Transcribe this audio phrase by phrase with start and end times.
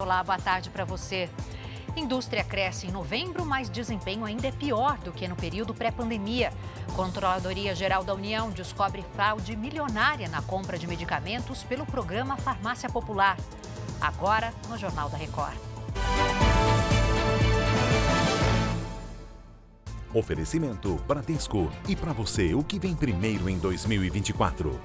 [0.00, 1.28] Olá, boa tarde para você.
[1.96, 6.52] Indústria cresce em novembro, mas desempenho ainda é pior do que no período pré-pandemia.
[6.94, 13.36] Controladoria Geral da União descobre fraude milionária na compra de medicamentos pelo programa Farmácia Popular.
[14.00, 15.58] Agora, no Jornal da Record.
[20.14, 21.72] Oferecimento Bradesco.
[21.88, 24.80] E para você, o que vem primeiro em 2024?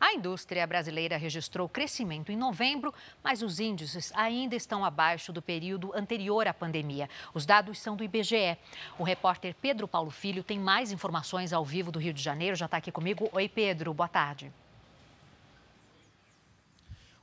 [0.00, 5.92] A indústria brasileira registrou crescimento em novembro, mas os índices ainda estão abaixo do período
[5.94, 7.10] anterior à pandemia.
[7.34, 8.56] Os dados são do IBGE.
[8.96, 12.54] O repórter Pedro Paulo Filho tem mais informações ao vivo do Rio de Janeiro.
[12.54, 13.28] Já está aqui comigo.
[13.32, 13.92] Oi, Pedro.
[13.92, 14.52] Boa tarde.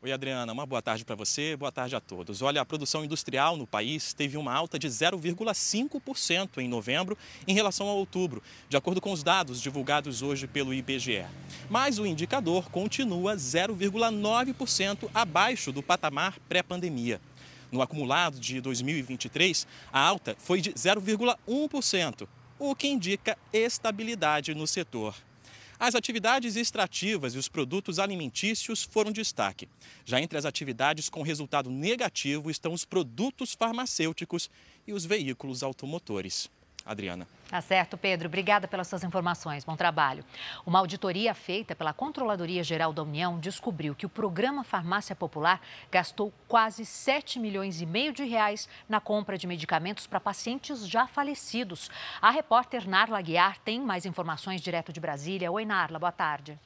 [0.05, 2.43] Oi, Adriana, uma boa tarde para você, boa tarde a todos.
[2.43, 7.89] Olha, a produção industrial no país teve uma alta de 0,5% em novembro em relação
[7.89, 11.25] a outubro, de acordo com os dados divulgados hoje pelo IBGE.
[11.71, 17.19] Mas o indicador continua 0,9% abaixo do patamar pré-pandemia.
[17.71, 22.27] No acumulado de 2023, a alta foi de 0,1%,
[22.59, 25.15] o que indica estabilidade no setor.
[25.77, 29.67] As atividades extrativas e os produtos alimentícios foram destaque.
[30.05, 34.49] Já entre as atividades com resultado negativo estão os produtos farmacêuticos
[34.87, 36.49] e os veículos automotores.
[36.85, 37.27] Adriana.
[37.49, 38.27] Tá certo, Pedro.
[38.27, 39.63] Obrigada pelas suas informações.
[39.63, 40.23] Bom trabalho.
[40.65, 45.59] Uma auditoria feita pela Controladoria Geral da União descobriu que o programa Farmácia Popular
[45.91, 51.07] gastou quase 7 milhões e meio de reais na compra de medicamentos para pacientes já
[51.07, 51.89] falecidos.
[52.21, 55.51] A repórter Narla Guiar tem mais informações direto de Brasília.
[55.51, 55.97] Oi, Narla.
[55.97, 56.59] Boa tarde.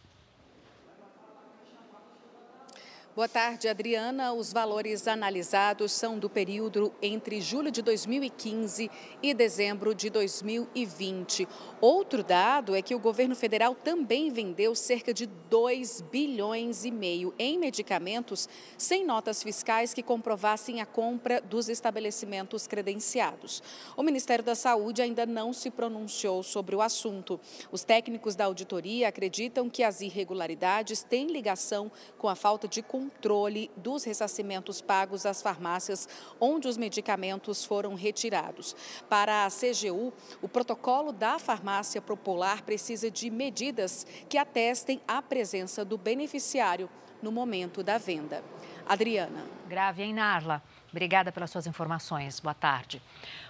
[3.20, 4.32] Boa tarde, Adriana.
[4.32, 8.90] Os valores analisados são do período entre julho de 2015
[9.22, 11.46] e dezembro de 2020.
[11.82, 17.34] Outro dado é que o governo federal também vendeu cerca de 2 bilhões e meio
[17.38, 23.62] em medicamentos sem notas fiscais que comprovassem a compra dos estabelecimentos credenciados.
[23.98, 27.38] O Ministério da Saúde ainda não se pronunciou sobre o assunto.
[27.70, 33.09] Os técnicos da auditoria acreditam que as irregularidades têm ligação com a falta de controle
[33.10, 36.08] controle dos ressarcimentos pagos às farmácias
[36.40, 38.76] onde os medicamentos foram retirados.
[39.10, 45.84] Para a CGU, o protocolo da farmácia popular precisa de medidas que atestem a presença
[45.84, 46.90] do beneficiário
[47.22, 48.44] no momento da venda.
[48.90, 49.46] Adriana.
[49.68, 50.64] Grave, hein, Narla?
[50.90, 52.40] Obrigada pelas suas informações.
[52.40, 53.00] Boa tarde.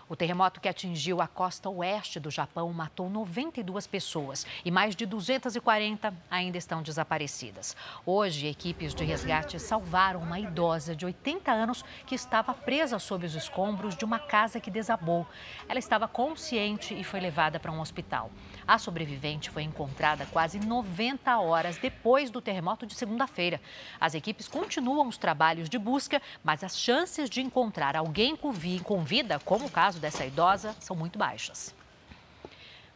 [0.10, 5.06] O terremoto que atingiu a costa oeste do Japão matou 92 pessoas e mais de
[5.06, 7.78] 240 ainda estão desaparecidas.
[8.06, 13.36] Hoje, equipes de resgate salvaram uma idosa de 80 anos que estava presa sob os
[13.36, 15.26] escombros de uma casa que desabou.
[15.70, 18.32] Ela estava consciente e foi levada para um hospital.
[18.70, 23.60] A sobrevivente foi encontrada quase 90 horas depois do terremoto de segunda-feira.
[24.00, 29.40] As equipes continuam os trabalhos de busca, mas as chances de encontrar alguém com vida,
[29.44, 31.74] como o caso dessa idosa são muito baixas.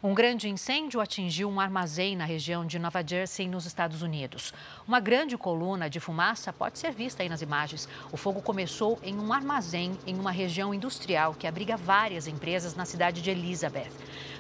[0.05, 4.53] Um grande incêndio atingiu um armazém na região de Nova Jersey, nos Estados Unidos.
[4.85, 7.87] Uma grande coluna de fumaça pode ser vista aí nas imagens.
[8.11, 12.83] O fogo começou em um armazém em uma região industrial que abriga várias empresas na
[12.83, 13.93] cidade de Elizabeth.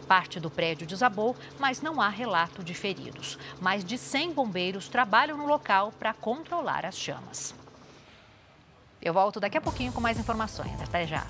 [0.05, 3.39] Parte do prédio desabou, mas não há relato de feridos.
[3.61, 7.55] Mais de 100 bombeiros trabalham no local para controlar as chamas.
[9.01, 10.81] Eu volto daqui a pouquinho com mais informações.
[10.81, 11.25] Até já.